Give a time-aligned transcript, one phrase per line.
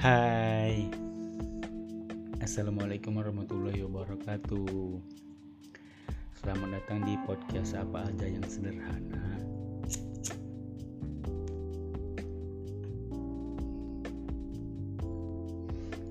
[0.00, 0.88] Hai
[2.40, 4.96] Assalamualaikum warahmatullahi wabarakatuh
[6.40, 9.28] Selamat datang di podcast apa aja yang sederhana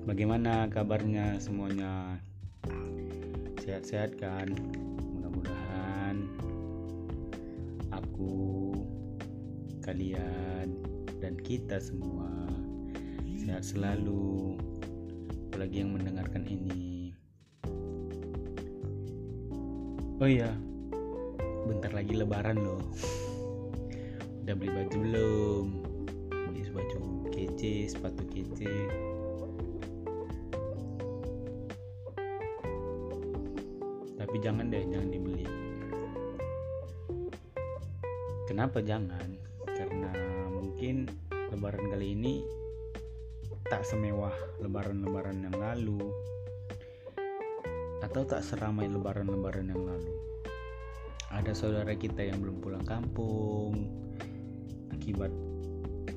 [0.06, 2.22] Bagaimana kabarnya semuanya?
[3.58, 4.54] Sehat-sehat kan?
[5.18, 6.30] Mudah-mudahan
[7.90, 8.70] Aku
[9.82, 10.78] Kalian
[11.18, 12.30] Dan kita semua
[13.50, 14.54] Sehat selalu.
[15.50, 17.10] Apalagi yang mendengarkan ini.
[20.22, 20.54] Oh iya
[21.66, 22.78] Bentar lagi lebaran loh.
[24.46, 25.66] Udah beli baju belum?
[26.30, 28.70] Beli baju kece, sepatu kece.
[34.14, 35.46] Tapi jangan deh jangan dibeli.
[38.46, 39.34] Kenapa jangan?
[39.74, 40.14] Karena
[40.54, 41.10] mungkin
[41.50, 42.59] lebaran kali ini
[43.70, 46.10] tak semewah lebaran-lebaran yang lalu
[48.02, 50.10] atau tak seramai lebaran-lebaran yang lalu.
[51.30, 53.86] Ada saudara kita yang belum pulang kampung
[54.90, 55.30] akibat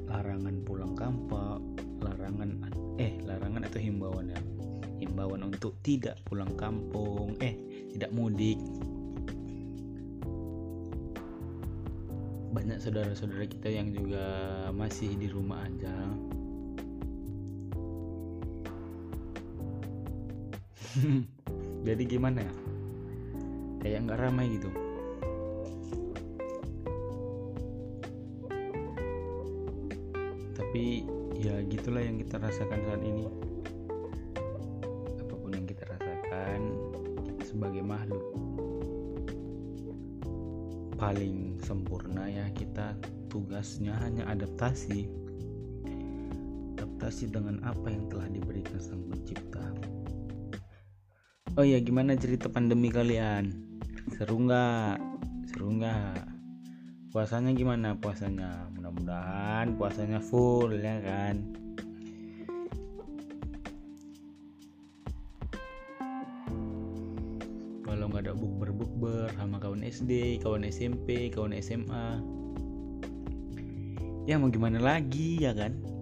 [0.10, 4.42] larangan pulang kampung larangan eh larangan atau himbauan ya?
[5.06, 7.54] Himbauan untuk tidak pulang kampung eh
[7.94, 8.58] tidak mudik.
[12.50, 14.26] Banyak saudara-saudara kita yang juga
[14.74, 15.94] masih di rumah aja
[21.88, 22.54] jadi gimana ya?
[23.82, 24.70] Kayak nggak ramai gitu.
[30.54, 31.06] Tapi
[31.38, 33.26] ya gitulah yang kita rasakan saat ini.
[37.54, 38.26] Sebagai makhluk
[40.98, 42.98] paling sempurna ya kita
[43.30, 45.06] tugasnya hanya adaptasi.
[46.74, 49.93] Adaptasi dengan apa yang telah diberikan sang pencipta
[51.54, 53.54] oh ya gimana cerita pandemi kalian?
[54.18, 54.98] Seru nggak?
[55.54, 56.26] Seru nggak?
[57.14, 57.94] Puasanya gimana?
[57.94, 61.36] Puasanya mudah-mudahan puasanya full ya kan?
[67.86, 72.18] Kalau nggak ada bukber bukber sama kawan SD kawan SMP kawan SMA
[74.26, 75.93] ya mau gimana lagi ya kan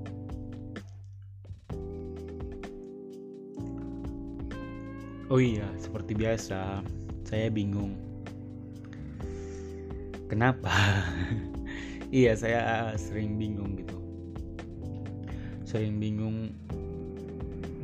[5.31, 6.83] oh iya seperti biasa
[7.23, 7.95] saya bingung.
[10.27, 10.69] Kenapa?
[12.11, 12.61] Iya saya
[12.99, 13.95] sering bingung gitu.
[15.63, 16.51] Sering bingung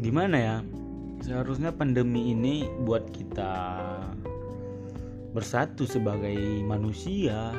[0.04, 0.58] gimana ya?
[1.24, 3.80] Seharusnya pandemi ini buat kita
[5.32, 6.36] bersatu sebagai
[6.68, 7.56] manusia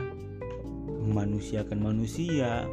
[1.09, 2.69] memanusiakan manusia.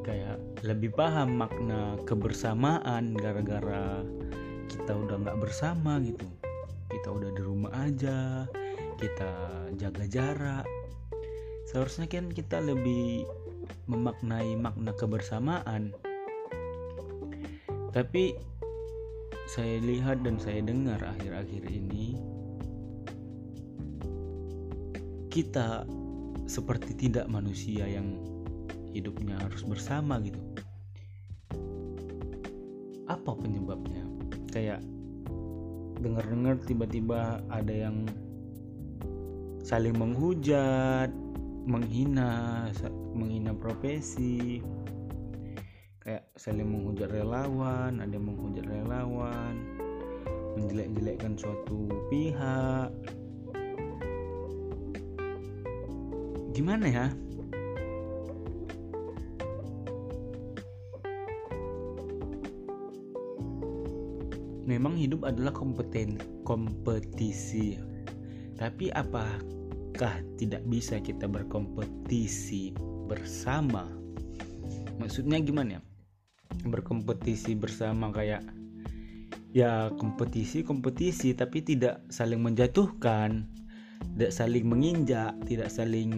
[0.00, 4.00] Kayak lebih paham makna kebersamaan gara-gara
[4.82, 6.26] kita udah nggak bersama gitu
[6.90, 8.50] kita udah di rumah aja
[8.98, 9.30] kita
[9.78, 10.66] jaga jarak
[11.70, 13.22] seharusnya kan kita lebih
[13.86, 15.94] memaknai makna kebersamaan
[17.94, 18.34] tapi
[19.46, 22.18] saya lihat dan saya dengar akhir-akhir ini
[25.30, 25.86] kita
[26.50, 28.18] seperti tidak manusia yang
[28.92, 30.36] hidupnya harus bersama gitu.
[33.08, 34.01] Apa penyebabnya?
[34.52, 34.84] Kayak
[36.02, 38.04] dengar-dengar tiba-tiba ada yang
[39.64, 41.08] saling menghujat,
[41.64, 42.68] menghina,
[43.14, 44.60] menghina profesi,
[46.02, 49.54] kayak saling menghujat relawan ada yang menghujat relawan
[50.58, 52.90] menjelek-jelekkan suatu pihak.
[56.52, 57.06] Gimana ya
[64.72, 66.16] memang hidup adalah kompeten
[66.48, 67.76] kompetisi.
[68.56, 72.72] Tapi apakah tidak bisa kita berkompetisi
[73.04, 73.84] bersama?
[74.96, 75.76] Maksudnya gimana?
[75.76, 75.82] Ya
[76.64, 78.44] berkompetisi bersama kayak
[79.56, 83.48] ya kompetisi kompetisi tapi tidak saling menjatuhkan
[84.14, 86.12] tidak saling menginjak tidak saling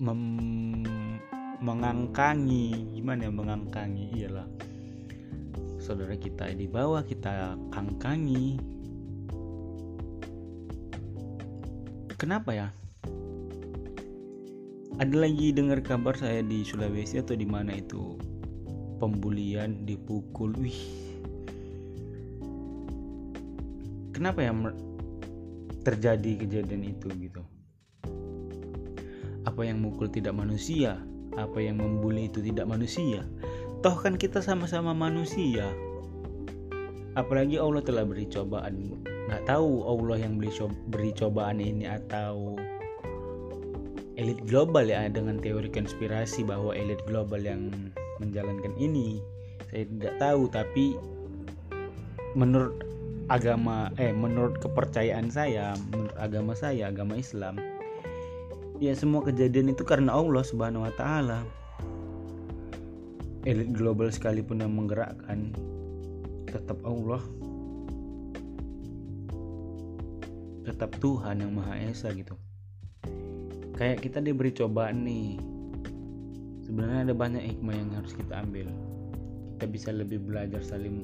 [0.00, 0.20] mem
[1.60, 2.96] mengangkangi.
[2.96, 4.04] Gimana ya mengangkangi?
[4.16, 4.48] Iyalah
[5.80, 8.60] saudara kita di bawah kita kangkangi.
[12.20, 12.68] Kenapa ya?
[15.00, 18.20] Ada lagi dengar kabar saya di Sulawesi atau di mana itu?
[19.00, 20.52] Pembulian dipukul.
[20.60, 20.80] Wih.
[24.12, 24.52] Kenapa ya
[25.80, 27.40] terjadi kejadian itu gitu?
[29.48, 31.00] Apa yang mukul tidak manusia?
[31.40, 33.24] Apa yang membuli itu tidak manusia
[33.80, 35.72] toh kan kita sama-sama manusia.
[37.16, 39.00] Apalagi Allah telah beri cobaan.
[39.28, 40.52] Nggak tahu Allah yang beri,
[40.92, 42.60] beri cobaan ini atau
[44.20, 47.72] elit global ya dengan teori konspirasi bahwa elit global yang
[48.20, 49.24] menjalankan ini.
[49.72, 51.00] Saya tidak tahu tapi
[52.36, 52.84] menurut
[53.30, 57.62] agama eh menurut kepercayaan saya menurut agama saya agama Islam
[58.82, 61.46] ya semua kejadian itu karena Allah Subhanahu wa taala
[63.48, 65.56] elit global sekalipun yang menggerakkan
[66.44, 67.22] tetap Allah.
[70.68, 72.36] Tetap Tuhan yang Maha Esa gitu.
[73.80, 75.40] Kayak kita diberi cobaan nih.
[76.68, 78.68] Sebenarnya ada banyak hikmah yang harus kita ambil.
[79.56, 81.00] Kita bisa lebih belajar saling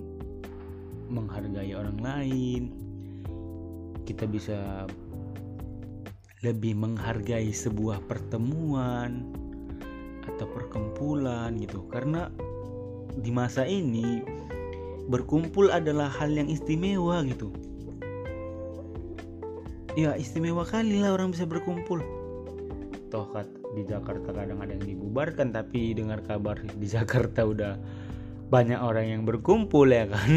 [1.09, 2.63] menghargai orang lain.
[4.05, 4.87] Kita bisa
[6.45, 9.46] lebih menghargai sebuah pertemuan
[10.35, 11.87] atau perkumpulan gitu.
[11.91, 12.31] Karena
[13.17, 14.21] di masa ini
[15.07, 17.55] berkumpul adalah hal yang istimewa gitu.
[19.97, 22.05] Ya istimewa kali lah orang bisa berkumpul.
[23.09, 23.27] Toh
[23.73, 27.81] di Jakarta kadang ada yang dibubarkan tapi dengar kabar di Jakarta udah
[28.53, 30.31] banyak orang yang berkumpul ya kan?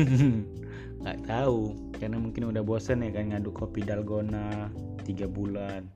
[1.04, 3.36] Nggak tahu karena mungkin udah bosan ya kan?
[3.36, 4.72] Ngadu kopi dalgona
[5.04, 5.92] tiga bulan.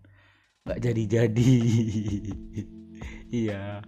[0.68, 1.52] Nggak jadi jadi
[3.32, 3.82] iya.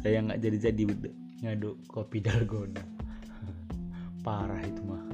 [0.00, 0.82] Saya nggak jadi jadi
[1.42, 2.82] ngadu kopi dalgona.
[4.26, 5.04] Parah itu mah.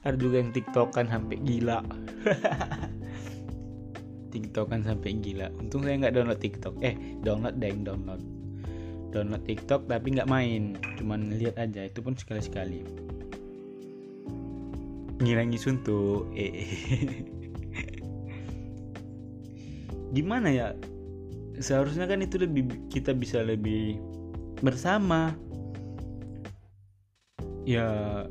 [0.00, 1.84] Ada juga yang tiktokan sampai gila.
[4.32, 5.52] Tiktokan sampai gila.
[5.60, 6.74] Untung saya nggak download tiktok.
[6.80, 8.22] Eh download deng download.
[9.12, 10.80] Download tiktok tapi nggak main.
[10.96, 11.84] Cuman lihat aja.
[11.84, 12.80] Itu pun sekali sekali
[15.20, 16.32] ngirangi suntuk.
[16.32, 16.64] Eh
[20.10, 20.68] gimana ya?
[21.60, 24.00] Seharusnya kan itu lebih kita bisa lebih
[24.64, 25.34] bersama.
[27.68, 28.24] Ya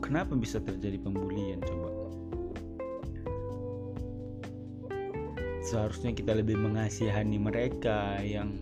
[0.00, 1.90] kenapa bisa terjadi pembulian coba?
[5.68, 8.56] Seharusnya kita lebih mengasihani mereka yang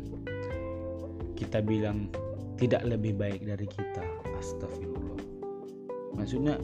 [1.38, 2.10] kita bilang
[2.58, 4.02] tidak lebih baik dari kita.
[4.42, 5.22] Astagfirullah.
[6.18, 6.58] Maksudnya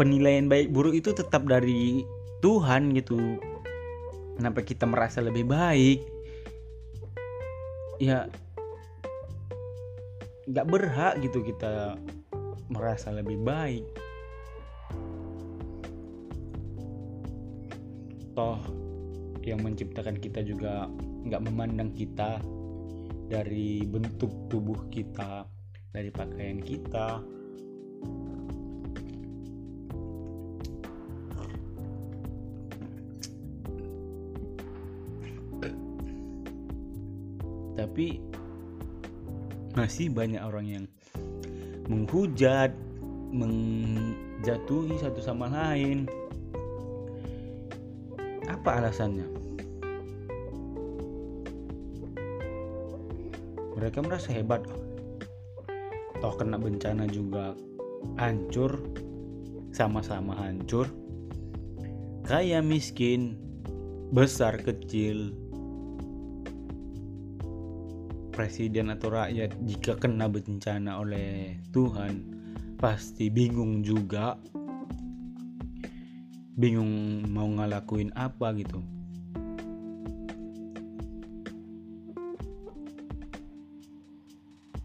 [0.00, 2.08] penilaian baik buruk itu tetap dari
[2.40, 3.36] Tuhan gitu
[4.36, 6.04] kenapa kita merasa lebih baik?
[7.96, 8.28] Ya
[10.46, 11.98] nggak berhak gitu kita
[12.70, 13.84] merasa lebih baik.
[18.36, 18.60] Toh
[19.42, 20.86] yang menciptakan kita juga
[21.26, 22.38] nggak memandang kita
[23.26, 25.46] dari bentuk tubuh kita
[25.90, 27.18] dari pakaian kita
[37.76, 38.18] tapi
[39.76, 40.84] masih banyak orang yang
[41.86, 42.72] menghujat,
[43.30, 46.08] menjatuhi satu sama lain.
[48.48, 49.28] Apa alasannya?
[53.76, 54.64] Mereka merasa hebat.
[56.24, 57.52] Toh kena bencana juga
[58.16, 58.80] hancur,
[59.76, 60.88] sama-sama hancur.
[62.24, 63.36] Kaya miskin,
[64.10, 65.36] besar kecil,
[68.36, 72.20] presiden atau rakyat jika kena bencana oleh Tuhan
[72.76, 74.36] pasti bingung juga.
[76.56, 78.84] Bingung mau ngelakuin apa gitu.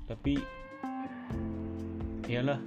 [0.08, 0.40] Tapi
[2.32, 2.60] iyalah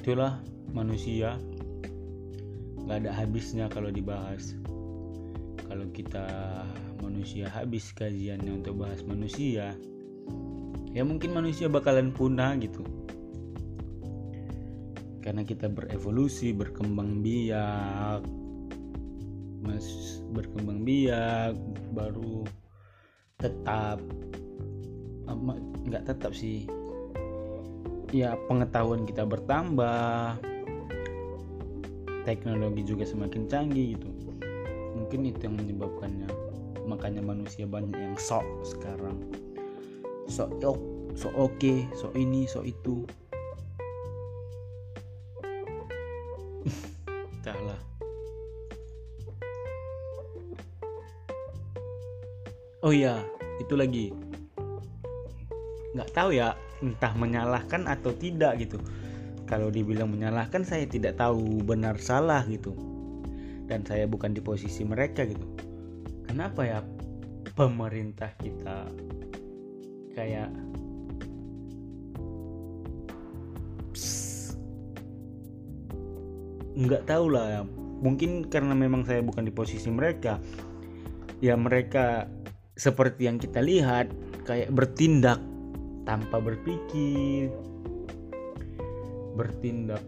[0.00, 0.40] itulah
[0.72, 1.36] manusia.
[2.88, 4.56] Nggak ada habisnya kalau dibahas.
[5.66, 6.24] Kalau kita
[7.00, 9.76] manusia habis kajiannya untuk bahas manusia
[10.96, 12.80] ya mungkin manusia bakalan punah gitu.
[15.20, 18.24] Karena kita berevolusi berkembang biak
[19.60, 19.84] mas
[20.32, 21.52] berkembang biak
[21.92, 22.48] baru
[23.36, 24.00] tetap
[25.84, 26.64] nggak tetap sih.
[28.16, 30.40] Ya pengetahuan kita bertambah
[32.24, 34.08] teknologi juga semakin canggih gitu.
[34.96, 36.45] Mungkin itu yang menyebabkannya
[36.86, 39.18] makanya manusia banyak yang sok sekarang.
[40.30, 40.78] Sok yok
[41.18, 43.02] sok oke okay, sok ini sok itu.
[47.42, 47.78] Entahlah
[52.86, 53.18] oh iya
[53.58, 54.14] itu lagi.
[55.98, 58.78] Nggak tahu ya entah menyalahkan atau tidak gitu.
[59.50, 62.74] Kalau dibilang menyalahkan saya tidak tahu benar salah gitu.
[63.66, 65.65] Dan saya bukan di posisi mereka gitu
[66.36, 66.84] kenapa ya
[67.56, 68.92] pemerintah kita
[70.12, 70.52] kayak
[76.76, 77.46] nggak tahu lah.
[77.48, 77.62] Ya
[78.04, 80.36] mungkin karena memang saya bukan di posisi mereka
[81.40, 82.28] ya mereka
[82.76, 84.12] seperti yang kita lihat
[84.44, 85.40] kayak bertindak
[86.04, 87.48] tanpa berpikir
[89.40, 90.04] bertindak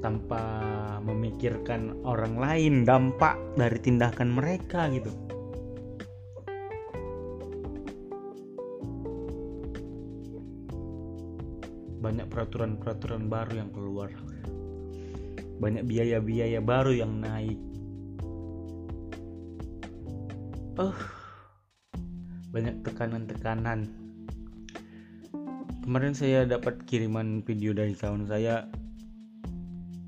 [0.00, 0.40] tanpa
[1.04, 5.12] memikirkan orang lain dampak dari tindakan mereka gitu.
[12.00, 14.10] Banyak peraturan-peraturan baru yang keluar.
[15.60, 17.60] Banyak biaya-biaya baru yang naik.
[20.80, 21.20] Oh
[22.50, 23.86] banyak tekanan-tekanan.
[25.86, 28.66] Kemarin saya dapat kiriman video dari kawan saya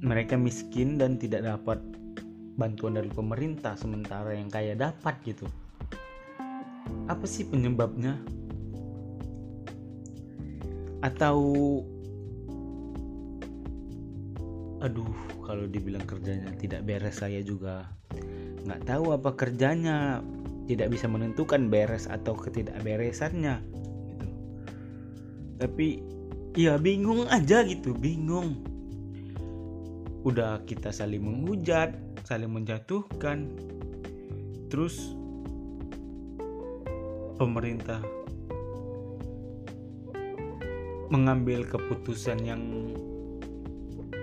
[0.02, 1.78] mereka miskin dan tidak dapat
[2.58, 5.46] bantuan dari pemerintah sementara yang kaya dapat gitu.
[7.06, 8.18] Apa sih penyebabnya?
[11.06, 11.38] Atau
[14.82, 15.14] aduh
[15.46, 17.86] kalau dibilang kerjanya tidak beres saya juga
[18.66, 20.20] nggak tahu apa kerjanya.
[20.62, 23.54] Tidak bisa menentukan beres atau ketidakberesannya
[24.14, 24.28] gitu.
[25.58, 25.98] Tapi
[26.54, 28.71] ya bingung aja gitu bingung
[30.22, 33.50] udah kita saling menghujat saling menjatuhkan.
[34.70, 35.12] Terus
[37.36, 38.00] pemerintah
[41.12, 42.62] mengambil keputusan yang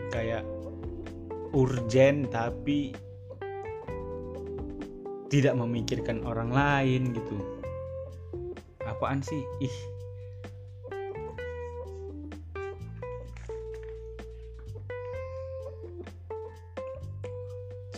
[0.09, 0.41] kayak
[1.53, 2.97] urgen tapi
[5.29, 7.37] tidak memikirkan orang lain gitu.
[8.81, 9.45] Apaan sih?
[9.61, 9.77] Ih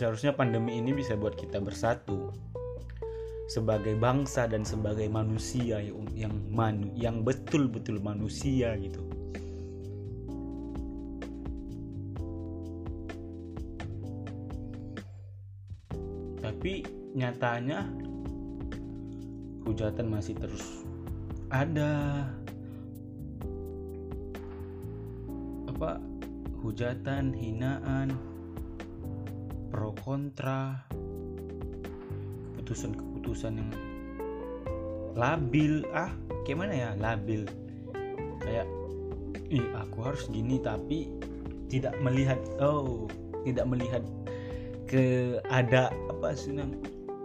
[0.02, 2.34] seharusnya pandemi ini bisa buat kita bersatu.
[3.46, 8.98] Sebagai bangsa dan sebagai manusia yang yang manu yang betul-betul manusia gitu.
[16.42, 16.82] Tapi
[17.14, 17.86] nyatanya
[19.62, 20.82] hujatan masih terus
[21.46, 22.26] ada.
[25.70, 26.02] Apa?
[26.58, 28.31] Hujatan hinaan
[29.72, 30.84] pro kontra
[32.60, 33.72] keputusan-keputusan yang
[35.16, 35.80] labil.
[35.96, 36.12] Ah
[36.44, 36.90] gimana ya?
[37.00, 37.48] Labil.
[38.44, 38.68] Kayak
[39.48, 41.08] ih aku harus gini tapi
[41.72, 43.08] tidak melihat oh
[43.48, 44.04] tidak melihat
[44.84, 46.52] ke ada apa sih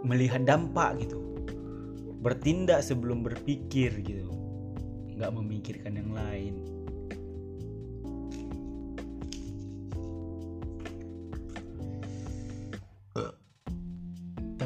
[0.08, 1.20] melihat dampak gitu.
[2.24, 4.32] Bertindak sebelum berpikir gitu.
[5.20, 6.77] Nggak memikirkan yang lain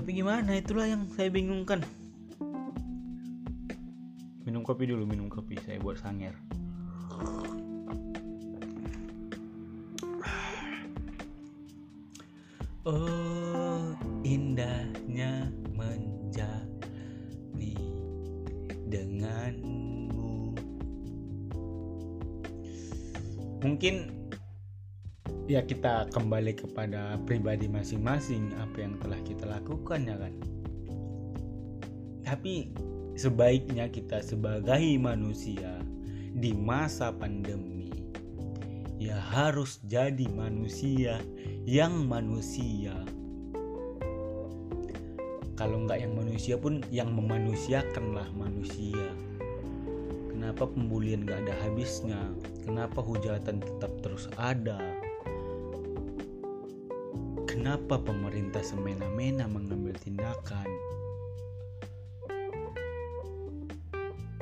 [0.02, 0.58] tapi gimana?
[0.58, 1.78] Itulah yang saya bingungkan.
[4.42, 5.54] Minum kopi dulu minum kopi.
[5.62, 6.34] Saya buat sanger.
[12.82, 13.31] Oh
[25.64, 30.34] kita kembali kepada pribadi masing-masing apa yang telah kita lakukan ya kan?
[32.22, 32.70] Tapi
[33.14, 35.80] sebaiknya kita sebagai manusia
[36.32, 37.92] di masa pandemi
[39.02, 41.18] ya harus jadi manusia
[41.66, 42.94] yang manusia.
[45.58, 49.10] Kalau nggak yang manusia pun yang memanusiakanlah manusia.
[50.30, 52.18] Kenapa pembulian nggak ada habisnya?
[52.66, 54.78] Kenapa hujatan tetap terus ada
[57.52, 60.64] kenapa pemerintah semena-mena mengambil tindakan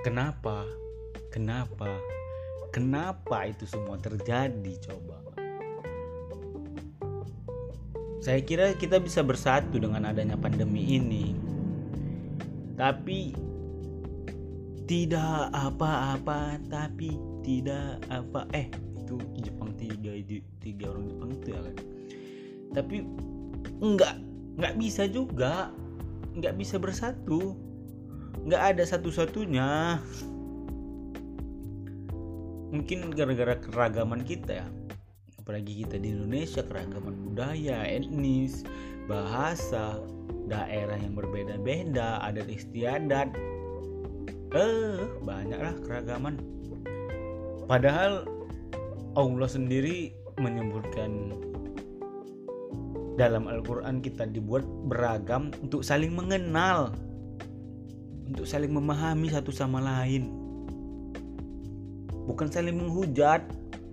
[0.07, 0.62] kenapa
[1.35, 1.99] kenapa
[2.71, 5.19] kenapa itu semua terjadi coba
[8.21, 11.33] saya kira kita bisa bersatu dengan adanya pandemi ini.
[12.76, 13.33] Tapi
[14.85, 18.69] tidak apa-apa, tapi tidak apa eh
[19.00, 20.12] itu Jepang tiga
[20.61, 21.89] tiga orang Jepang itu ya kan.
[22.71, 23.03] Tapi
[23.81, 24.15] enggak
[24.61, 25.73] enggak bisa juga
[26.37, 27.57] enggak bisa bersatu
[28.45, 29.99] enggak ada satu-satunya
[32.71, 34.67] mungkin gara-gara keragaman kita ya
[35.50, 38.62] apalagi kita di Indonesia keragaman budaya, etnis,
[39.11, 39.99] bahasa,
[40.47, 43.35] daerah yang berbeda-beda, adat istiadat.
[44.55, 46.39] Eh, banyaklah keragaman.
[47.67, 48.31] Padahal
[49.19, 51.35] Allah sendiri menyebutkan
[53.19, 56.95] dalam Al-Quran kita dibuat beragam untuk saling mengenal
[58.31, 60.31] untuk saling memahami satu sama lain.
[62.31, 63.43] Bukan saling menghujat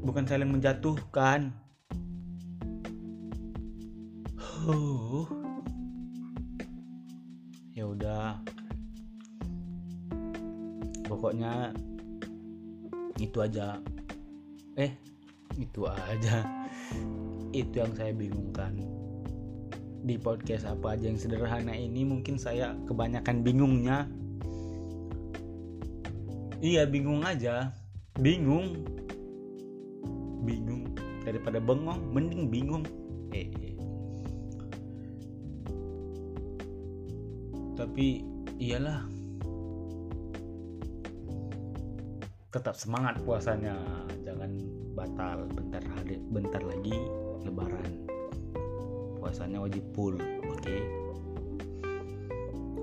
[0.06, 1.50] bukan saling menjatuhkan.
[4.38, 5.26] Huh.
[7.74, 8.38] ya udah.
[11.08, 11.72] Pokoknya
[13.18, 13.80] itu aja.
[14.78, 14.94] Eh
[15.58, 16.46] itu aja.
[17.56, 18.97] Itu yang saya bingungkan
[20.08, 24.08] di podcast apa aja yang sederhana ini mungkin saya kebanyakan bingungnya.
[26.64, 27.76] Iya bingung aja.
[28.16, 28.88] Bingung.
[30.48, 30.96] Bingung.
[31.28, 32.88] Daripada bengong mending bingung.
[33.36, 33.76] Eh, eh.
[37.76, 38.24] tapi
[38.58, 39.06] iyalah.
[42.50, 43.76] Tetap semangat puasanya.
[44.24, 44.50] Jangan
[44.98, 46.98] batal bentar hari bentar lagi
[47.46, 48.17] lebaran
[49.18, 50.82] puasanya wajib full oke okay?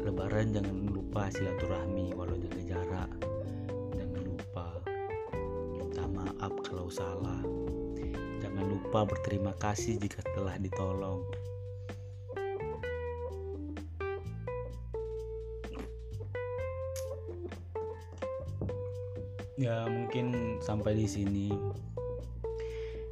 [0.05, 3.11] lebaran jangan lupa silaturahmi walau jaga jarak
[6.45, 7.41] maaf kalau salah.
[8.45, 11.25] Jangan lupa berterima kasih jika telah ditolong.
[19.57, 21.49] Ya, mungkin sampai di sini.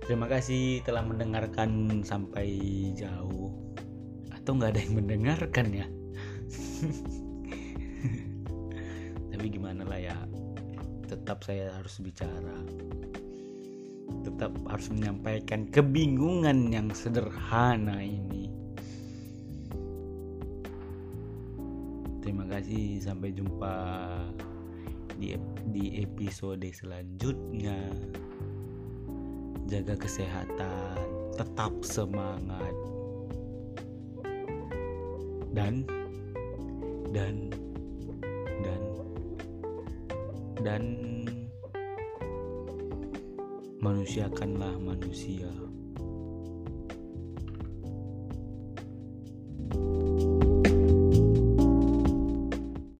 [0.02, 2.59] Terima kasih telah mendengarkan sampai
[2.99, 3.54] jauh.
[4.35, 5.87] Atau nggak ada yang mendengarkan ya?
[9.32, 10.18] Tapi gimana lah ya,
[11.06, 12.59] tetap saya harus bicara
[14.23, 18.49] tetap harus menyampaikan kebingungan yang sederhana ini.
[22.23, 23.75] Terima kasih, sampai jumpa
[25.18, 25.35] di
[25.75, 27.78] di episode selanjutnya.
[29.73, 31.00] Jaga kesehatan,
[31.32, 32.76] tetap semangat.
[35.56, 35.89] Dan
[37.17, 37.49] dan
[38.61, 38.82] dan
[40.61, 40.85] dan
[43.80, 45.49] manusiakanlah manusia